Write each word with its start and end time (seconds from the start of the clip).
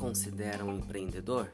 considera 0.00 0.64
um 0.64 0.78
empreendedor? 0.78 1.52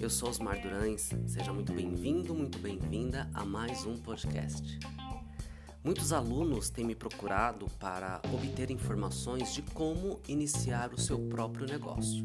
Eu 0.00 0.08
sou 0.08 0.30
Osmar 0.30 0.62
Durães, 0.62 1.10
seja 1.26 1.52
muito 1.52 1.74
bem-vindo, 1.74 2.34
muito 2.34 2.58
bem-vinda 2.58 3.28
a 3.34 3.44
mais 3.44 3.84
um 3.84 3.98
podcast. 3.98 4.78
Muitos 5.84 6.10
alunos 6.10 6.70
têm 6.70 6.86
me 6.86 6.94
procurado 6.94 7.66
para 7.78 8.22
obter 8.32 8.70
informações 8.70 9.52
de 9.52 9.60
como 9.60 10.18
iniciar 10.26 10.94
o 10.94 10.98
seu 10.98 11.18
próprio 11.28 11.66
negócio. 11.66 12.24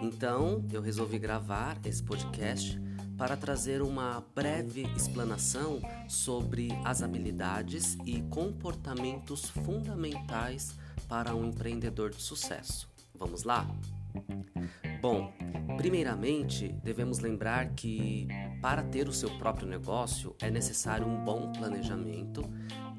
Então, 0.00 0.64
eu 0.72 0.80
resolvi 0.80 1.18
gravar 1.18 1.76
esse 1.84 2.02
podcast 2.02 2.80
para 3.18 3.36
trazer 3.36 3.82
uma 3.82 4.24
breve 4.32 4.82
explanação 4.96 5.80
sobre 6.08 6.68
as 6.84 7.02
habilidades 7.02 7.98
e 8.06 8.22
comportamentos 8.30 9.50
fundamentais 9.50 10.72
para 11.08 11.34
um 11.34 11.46
empreendedor 11.46 12.10
de 12.10 12.22
sucesso. 12.22 12.88
Vamos 13.12 13.42
lá? 13.42 13.66
Bom, 15.00 15.32
primeiramente 15.76 16.68
devemos 16.82 17.18
lembrar 17.18 17.74
que 17.74 18.26
para 18.60 18.82
ter 18.82 19.08
o 19.08 19.12
seu 19.12 19.30
próprio 19.38 19.68
negócio 19.68 20.34
é 20.40 20.50
necessário 20.50 21.06
um 21.06 21.24
bom 21.24 21.52
planejamento, 21.52 22.42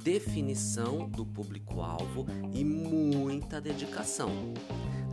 definição 0.04 1.10
do 1.10 1.26
público-alvo 1.26 2.26
e 2.54 2.64
muita 2.64 3.60
dedicação. 3.60 4.54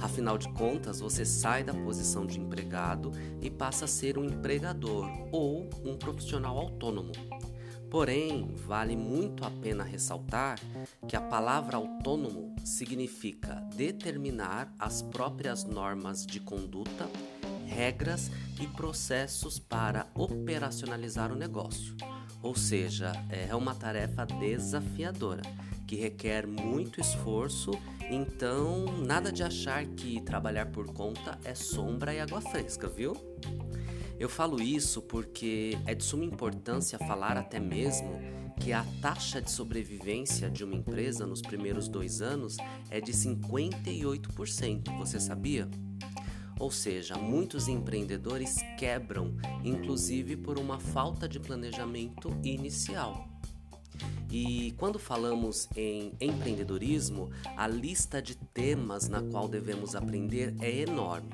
Afinal 0.01 0.37
de 0.37 0.49
contas, 0.51 1.01
você 1.01 1.25
sai 1.25 1.65
da 1.65 1.73
posição 1.73 2.27
de 2.27 2.39
empregado 2.39 3.11
e 3.41 3.51
passa 3.51 3.87
a 3.87 3.89
ser 3.89 4.19
um 4.19 4.25
empregador 4.25 5.09
ou 5.33 5.69
um 5.85 5.97
profissional 5.97 6.59
autônomo. 6.59 7.13
Porém, 7.95 8.51
vale 8.67 8.97
muito 8.97 9.45
a 9.45 9.51
pena 9.53 9.85
ressaltar 9.85 10.59
que 11.07 11.15
a 11.15 11.21
palavra 11.21 11.77
autônomo 11.77 12.57
significa 12.65 13.63
determinar 13.77 14.75
as 14.81 15.01
próprias 15.01 15.63
normas 15.63 16.27
de 16.27 16.41
conduta, 16.41 17.09
regras 17.65 18.33
e 18.61 18.67
processos 18.67 19.61
para 19.61 20.09
operacionalizar 20.13 21.31
o 21.31 21.37
negócio. 21.37 21.95
Ou 22.43 22.57
seja, 22.57 23.13
é 23.31 23.55
uma 23.55 23.77
tarefa 23.77 24.27
desafiadora 24.27 25.43
que 25.87 25.95
requer 25.95 26.49
muito 26.49 27.01
esforço, 27.01 27.71
então 28.11 28.87
nada 29.07 29.31
de 29.31 29.45
achar 29.45 29.87
que 29.87 30.21
trabalhar 30.23 30.67
por 30.73 30.93
conta 30.93 31.39
é 31.45 31.55
sombra 31.55 32.13
e 32.13 32.19
água 32.19 32.41
fresca, 32.41 32.89
viu? 32.89 33.15
Eu 34.19 34.29
falo 34.29 34.63
isso 34.63 35.03
porque 35.03 35.77
é 35.87 35.95
de 35.95 36.05
suma 36.05 36.25
importância 36.25 36.99
falar 36.99 37.37
até 37.37 37.59
mesmo 37.59 38.21
que 38.61 38.73
a 38.73 38.85
taxa 39.03 39.43
de 39.43 39.51
sobrevivência 39.51 40.49
de 40.49 40.63
uma 40.65 40.75
empresa 40.75 41.27
nos 41.27 41.43
primeiros 41.43 41.89
dois 41.89 42.23
anos 42.23 42.57
é 42.91 43.01
de 43.01 43.13
58%. 43.13 44.97
Você 44.99 45.19
sabia? 45.19 45.69
Ou 46.59 46.71
seja, 46.71 47.17
muitos 47.17 47.67
empreendedores 47.67 48.57
quebram, 48.79 49.37
inclusive 49.65 50.37
por 50.37 50.59
uma 50.59 50.79
falta 50.79 51.29
de 51.29 51.41
planejamento 51.41 52.31
inicial. 52.45 53.29
E 54.31 54.73
quando 54.77 54.99
falamos 54.99 55.69
em 55.77 56.13
empreendedorismo, 56.21 57.31
a 57.57 57.67
lista 57.67 58.23
de 58.23 58.37
temas 58.37 59.09
na 59.09 59.23
qual 59.23 59.49
devemos 59.49 59.95
aprender 59.95 60.55
é 60.61 60.81
enorme. 60.81 61.31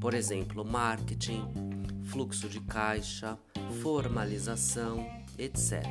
Por 0.00 0.14
exemplo, 0.14 0.64
marketing, 0.64 1.65
fluxo 2.06 2.48
de 2.48 2.60
caixa, 2.60 3.38
formalização, 3.82 5.06
etc. 5.38 5.82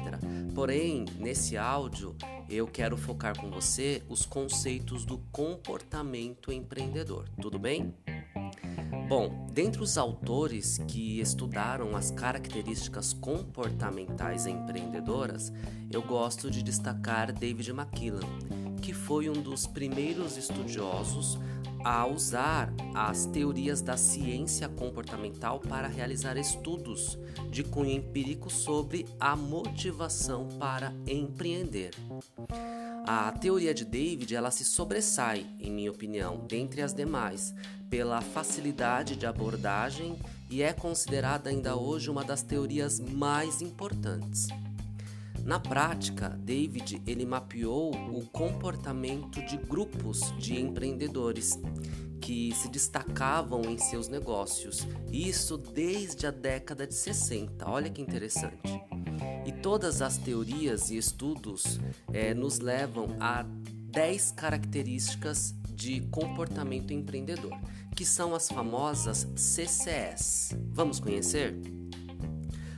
Porém, 0.53 1.05
nesse 1.19 1.58
áudio, 1.58 2.16
eu 2.49 2.67
quero 2.67 2.97
focar 2.97 3.39
com 3.39 3.49
você 3.49 4.02
os 4.09 4.25
conceitos 4.25 5.05
do 5.05 5.19
comportamento 5.31 6.52
empreendedor, 6.52 7.30
tudo 7.41 7.59
bem? 7.59 7.93
Bom, 9.08 9.45
dentre 9.52 9.83
os 9.83 9.99
autores 9.99 10.80
que 10.87 11.20
estudaram 11.20 11.95
as 11.95 12.09
características 12.09 13.14
comportamentais 13.14 14.47
empreendedoras, 14.47 15.53
eu 15.92 16.02
gosto 16.02 16.49
de 16.49 16.64
destacar 16.64 17.32
David 17.32 17.70
McKillan, 17.70 18.27
que 18.85 18.93
foi 18.93 19.27
um 19.27 19.33
dos 19.33 19.65
primeiros 19.65 20.37
estudiosos 20.37 21.39
a 21.83 22.05
usar 22.05 22.71
as 22.93 23.25
teorias 23.25 23.81
da 23.81 23.97
ciência 23.97 24.69
comportamental 24.69 25.59
para 25.59 25.87
realizar 25.87 26.37
estudos 26.37 27.17
de 27.49 27.63
cunho 27.63 27.89
empírico 27.89 28.47
sobre 28.47 29.07
a 29.19 29.35
motivação 29.35 30.47
para 30.59 30.93
empreender. 31.07 31.95
A 33.07 33.31
teoria 33.31 33.73
de 33.73 33.83
David 33.83 34.35
ela 34.35 34.51
se 34.51 34.63
sobressai, 34.63 35.47
em 35.59 35.71
minha 35.71 35.91
opinião, 35.91 36.45
dentre 36.47 36.83
as 36.83 36.93
demais, 36.93 37.55
pela 37.89 38.21
facilidade 38.21 39.15
de 39.15 39.25
abordagem 39.25 40.15
e 40.47 40.61
é 40.61 40.73
considerada 40.73 41.49
ainda 41.49 41.75
hoje 41.75 42.11
uma 42.11 42.23
das 42.23 42.43
teorias 42.43 42.99
mais 42.99 43.63
importantes. 43.63 44.47
Na 45.45 45.60
prática, 45.60 46.30
David 46.42 47.04
ele 47.06 47.23
mapeou 47.23 47.94
o 47.94 48.26
comportamento 48.26 49.45
de 49.45 49.58
grupos 49.58 50.33
de 50.39 50.60
empreendedores 50.60 51.60
que 52.20 52.52
se 52.56 52.67
destacavam 52.67 53.61
em 53.61 53.78
seus 53.78 54.08
negócios, 54.08 54.88
isso 55.11 55.56
desde 55.56 56.26
a 56.26 56.32
década 56.32 56.88
de 56.88 56.95
60. 56.95 57.70
Olha 57.70 57.92
que 57.92 58.02
interessante. 58.02 58.82
E 59.45 59.52
todas 59.52 60.02
as 60.02 60.17
teorias 60.17 60.89
e 60.89 60.98
estudos 60.98 61.80
é, 62.12 62.33
nos 62.33 62.58
levam 62.58 63.16
a 63.20 63.44
10 63.44 64.32
características 64.32 65.54
de 65.70 66.02
comportamento 66.10 66.92
empreendedor, 66.92 67.54
que 67.95 68.04
são 68.04 68.33
as 68.33 68.50
famosas 68.50 69.27
CCS. 69.36 70.58
Vamos 70.72 71.00
conhecer? 71.00 71.56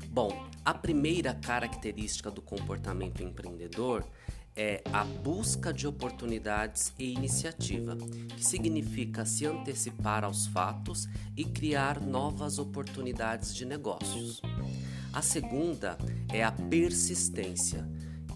Bom, 0.09 0.46
a 0.67 0.73
primeira 0.73 1.33
característica 1.33 2.29
do 2.29 2.41
comportamento 2.41 3.23
empreendedor 3.23 4.05
é 4.53 4.83
a 4.91 5.05
busca 5.05 5.71
de 5.71 5.87
oportunidades 5.87 6.93
e 6.99 7.13
iniciativa, 7.13 7.95
que 8.35 8.45
significa 8.45 9.25
se 9.25 9.45
antecipar 9.45 10.25
aos 10.25 10.45
fatos 10.47 11.07
e 11.37 11.45
criar 11.45 12.01
novas 12.01 12.59
oportunidades 12.59 13.55
de 13.55 13.63
negócios. 13.63 14.41
A 15.13 15.21
segunda 15.21 15.97
é 16.33 16.43
a 16.43 16.51
persistência, 16.51 17.87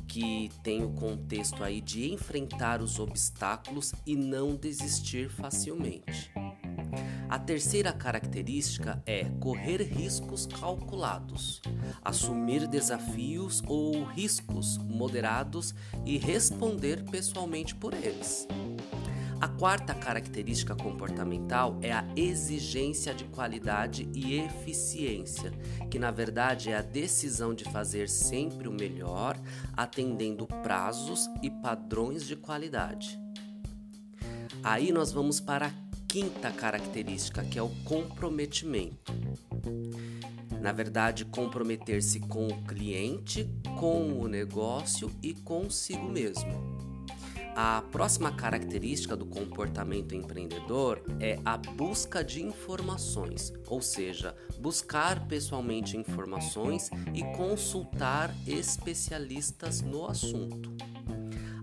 que 0.08 0.50
tem 0.63 0.86
o 0.86 0.92
contexto 0.92 1.62
aí 1.66 1.81
de 1.81 2.13
enfrentar 2.13 2.81
os 2.81 2.98
obstáculos 2.98 3.94
e 4.06 4.16
não 4.16 4.56
desistir 4.56 5.30
facilmente. 5.30 6.31
A 7.31 7.40
terceira 7.40 7.94
característica 7.94 9.02
é 9.06 9.24
correr 9.40 9.81
riscos 9.84 10.46
calculados, 10.46 11.62
assumir 12.03 12.68
desafios 12.68 13.64
ou 13.68 14.03
riscos 14.03 14.78
moderados 14.80 15.74
e 16.06 16.18
responder 16.18 17.06
pessoalmente 17.09 17.74
por 17.74 17.94
eles. 17.94 18.46
A 19.40 19.47
quarta 19.47 19.94
característica 19.94 20.75
comportamental 20.75 21.80
é 21.81 21.94
a 21.94 22.06
exigência 22.18 23.14
de 23.14 23.24
qualidade 23.24 24.09
e 24.13 24.36
eficiência, 24.36 25.53
que 25.90 25.98
na 25.98 26.12
verdade 26.12 26.69
é 26.69 26.75
a 26.75 26.81
decisão 26.81 27.53
de 27.53 27.63
fazer 27.63 28.09
sempre 28.09 28.68
o 28.68 28.74
melhor, 28.74 29.40
atendendo 29.72 30.46
prazos 30.46 31.30
e 31.42 31.50
padrões 31.50 32.28
de 32.28 32.36
qualidade. 32.36 33.18
Aí 34.62 34.92
nós 34.92 35.13
vamos 35.13 35.40
para 35.40 35.68
a 35.68 35.91
quinta 36.11 36.51
característica, 36.51 37.41
que 37.41 37.57
é 37.57 37.63
o 37.63 37.69
comprometimento. 37.85 39.13
Na 40.59 40.73
verdade, 40.73 41.23
comprometer-se 41.23 42.19
com 42.19 42.47
o 42.47 42.63
cliente, 42.66 43.49
com 43.79 44.19
o 44.19 44.27
negócio 44.27 45.09
e 45.23 45.33
consigo 45.33 46.03
mesmo. 46.03 46.51
A 47.56 47.81
próxima 47.94 48.30
característica 48.33 49.15
do 49.15 49.25
comportamento 49.25 50.13
empreendedor 50.13 51.01
é 51.18 51.39
a 51.45 51.56
busca 51.56 52.21
de 52.21 52.44
informações, 52.44 53.53
ou 53.68 53.81
seja, 53.81 54.36
buscar 54.59 55.27
pessoalmente 55.27 55.95
informações 55.95 56.89
e 57.13 57.24
consultar 57.38 58.36
especialistas 58.45 59.80
no 59.81 60.06
assunto. 60.06 60.90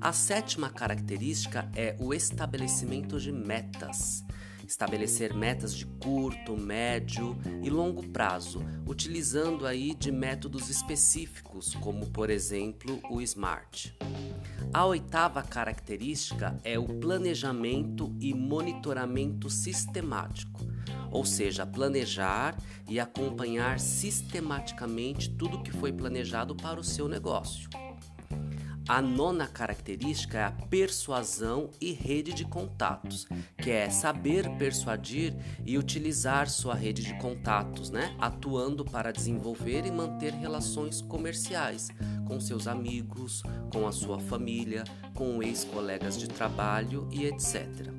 A 0.01 0.13
sétima 0.13 0.71
característica 0.71 1.71
é 1.75 1.97
o 1.99 2.15
estabelecimento 2.15 3.19
de 3.19 3.33
metas 3.33 4.25
estabelecer 4.69 5.35
metas 5.35 5.75
de 5.75 5.87
curto, 5.87 6.55
médio 6.55 7.37
e 7.63 7.71
longo 7.71 8.07
prazo, 8.07 8.63
utilizando 8.87 9.67
aí 9.67 9.95
de 9.95 10.13
métodos 10.13 10.69
específicos, 10.69 11.75
como 11.77 12.07
por 12.11 12.29
exemplo 12.29 13.01
o 13.11 13.23
SMART. 13.23 13.95
A 14.73 14.85
oitava 14.85 15.43
característica 15.43 16.61
é 16.63 16.79
o 16.79 16.87
planejamento 16.87 18.15
e 18.21 18.35
monitoramento 18.35 19.49
sistemático, 19.49 20.61
ou 21.11 21.25
seja, 21.25 21.65
planejar 21.65 22.55
e 22.87 23.01
acompanhar 23.01 23.81
sistematicamente 23.81 25.31
tudo 25.31 25.63
que 25.63 25.73
foi 25.73 25.93
planejado 25.93 26.55
para 26.55 26.79
o 26.79 26.85
seu 26.85 27.09
negócio. 27.09 27.71
A 28.89 29.03
nona 29.03 29.47
característica 29.47 30.39
é 30.39 30.45
a 30.45 30.51
persuasão 30.51 31.69
e 31.79 31.93
rede 31.93 32.33
de 32.33 32.47
contatos, 32.47 33.27
que 33.59 33.71
é 33.71 33.91
saber 33.91 34.49
persuadir 34.57 35.37
e 35.67 35.77
utilizar 35.77 36.49
sua 36.49 36.75
rede 36.75 37.03
de 37.03 37.13
contatos, 37.19 37.91
né? 37.91 38.17
atuando 38.19 38.87
para 38.87 39.13
desenvolver 39.13 39.85
e 39.85 39.91
manter 39.91 40.33
relações 40.33 41.03
comerciais 41.03 41.89
com 42.27 42.41
seus 42.41 42.67
amigos, 42.67 43.43
com 43.71 43.87
a 43.87 43.93
sua 43.93 44.19
família, 44.19 44.85
com 45.15 45.43
ex-colegas 45.43 46.19
de 46.19 46.27
trabalho 46.27 47.07
e 47.13 47.27
etc. 47.27 47.98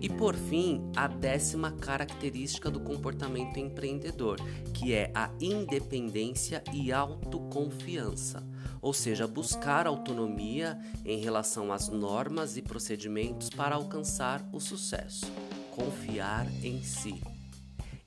E 0.00 0.08
por 0.08 0.34
fim, 0.34 0.90
a 0.96 1.06
décima 1.08 1.72
característica 1.72 2.70
do 2.70 2.80
comportamento 2.80 3.58
empreendedor, 3.58 4.38
que 4.72 4.94
é 4.94 5.10
a 5.14 5.30
independência 5.40 6.62
e 6.72 6.92
autoconfiança 6.92 8.46
ou 8.80 8.92
seja, 8.92 9.26
buscar 9.26 9.86
autonomia 9.86 10.78
em 11.04 11.18
relação 11.18 11.72
às 11.72 11.88
normas 11.88 12.56
e 12.56 12.62
procedimentos 12.62 13.50
para 13.50 13.74
alcançar 13.74 14.48
o 14.52 14.60
sucesso, 14.60 15.26
confiar 15.70 16.46
em 16.62 16.82
si. 16.82 17.20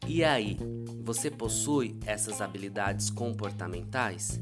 E 0.07 0.23
aí, 0.23 0.57
você 1.03 1.29
possui 1.29 1.99
essas 2.05 2.41
habilidades 2.41 3.09
comportamentais? 3.09 4.39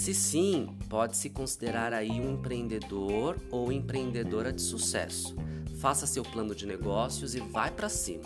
Se 0.00 0.14
sim, 0.14 0.66
pode 0.88 1.14
se 1.14 1.28
considerar 1.28 1.92
aí 1.92 2.10
um 2.10 2.32
empreendedor 2.32 3.38
ou 3.50 3.70
empreendedora 3.70 4.50
de 4.50 4.62
sucesso. 4.62 5.36
Faça 5.78 6.06
seu 6.06 6.22
plano 6.22 6.54
de 6.54 6.64
negócios 6.64 7.34
e 7.34 7.40
vai 7.40 7.70
para 7.70 7.90
cima. 7.90 8.24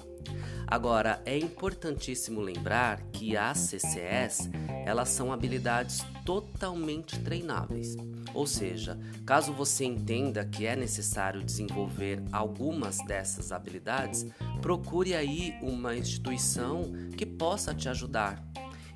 Agora, 0.68 1.20
é 1.26 1.36
importantíssimo 1.36 2.40
lembrar 2.40 3.02
que 3.12 3.36
as 3.36 3.58
CCS, 3.58 4.48
elas 4.86 5.08
são 5.08 5.32
habilidades 5.32 5.98
totalmente 6.24 7.18
treináveis. 7.18 7.96
Ou 8.32 8.46
seja, 8.46 8.96
caso 9.26 9.52
você 9.52 9.84
entenda 9.84 10.44
que 10.44 10.66
é 10.66 10.76
necessário 10.76 11.42
desenvolver 11.42 12.22
algumas 12.30 12.98
dessas 12.98 13.50
habilidades, 13.50 14.24
procure 14.62 15.12
aí 15.12 15.56
uma 15.60 15.96
instituição 15.96 16.92
que 17.16 17.26
possa 17.26 17.74
te 17.74 17.88
ajudar. 17.88 18.40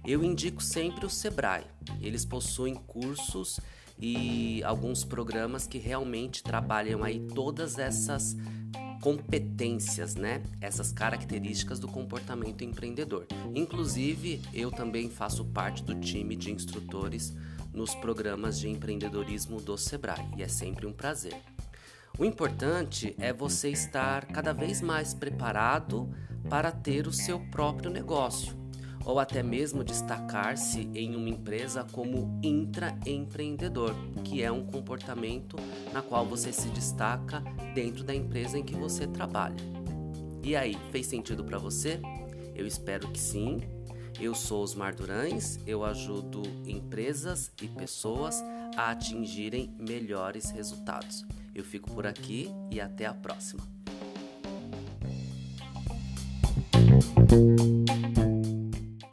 Eu 0.06 0.24
indico 0.24 0.62
sempre 0.62 1.04
o 1.04 1.10
Sebrae. 1.10 1.64
Eles 2.00 2.24
possuem 2.24 2.74
cursos 2.74 3.60
e 4.00 4.62
alguns 4.62 5.04
programas 5.04 5.66
que 5.66 5.78
realmente 5.78 6.42
trabalham 6.42 7.02
aí 7.02 7.20
todas 7.34 7.78
essas 7.78 8.36
competências, 9.00 10.14
né? 10.14 10.42
Essas 10.60 10.92
características 10.92 11.78
do 11.78 11.88
comportamento 11.88 12.62
empreendedor. 12.64 13.26
Inclusive, 13.54 14.40
eu 14.52 14.70
também 14.70 15.08
faço 15.08 15.44
parte 15.46 15.82
do 15.82 15.94
time 15.94 16.36
de 16.36 16.50
instrutores 16.50 17.34
nos 17.72 17.94
programas 17.94 18.58
de 18.58 18.68
empreendedorismo 18.68 19.60
do 19.60 19.76
Sebrae 19.76 20.26
e 20.36 20.42
é 20.42 20.48
sempre 20.48 20.86
um 20.86 20.92
prazer. 20.92 21.36
O 22.18 22.24
importante 22.24 23.14
é 23.18 23.32
você 23.32 23.70
estar 23.70 24.26
cada 24.26 24.52
vez 24.52 24.80
mais 24.80 25.14
preparado 25.14 26.10
para 26.48 26.72
ter 26.72 27.06
o 27.06 27.12
seu 27.12 27.38
próprio 27.50 27.90
negócio 27.90 28.67
ou 29.04 29.18
até 29.18 29.42
mesmo 29.42 29.82
destacar-se 29.82 30.88
em 30.94 31.16
uma 31.16 31.28
empresa 31.28 31.84
como 31.92 32.38
intraempreendedor, 32.42 33.94
que 34.24 34.42
é 34.42 34.50
um 34.50 34.64
comportamento 34.64 35.56
na 35.92 36.02
qual 36.02 36.26
você 36.26 36.52
se 36.52 36.68
destaca 36.68 37.42
dentro 37.74 38.04
da 38.04 38.14
empresa 38.14 38.58
em 38.58 38.64
que 38.64 38.74
você 38.74 39.06
trabalha. 39.06 39.56
E 40.42 40.56
aí, 40.56 40.76
fez 40.90 41.06
sentido 41.06 41.44
para 41.44 41.58
você? 41.58 42.00
Eu 42.54 42.66
espero 42.66 43.08
que 43.08 43.20
sim. 43.20 43.60
Eu 44.20 44.34
sou 44.34 44.62
Osmar 44.62 44.94
Durães, 44.96 45.60
eu 45.66 45.84
ajudo 45.84 46.42
empresas 46.66 47.52
e 47.62 47.68
pessoas 47.68 48.42
a 48.76 48.90
atingirem 48.90 49.72
melhores 49.78 50.50
resultados. 50.50 51.24
Eu 51.54 51.62
fico 51.64 51.90
por 51.90 52.06
aqui 52.06 52.50
e 52.70 52.80
até 52.80 53.06
a 53.06 53.14
próxima. 53.14 53.62